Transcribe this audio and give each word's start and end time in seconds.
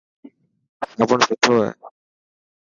صابڻ 0.95 1.19
سٺو 1.27 1.51
هي. 1.61 1.69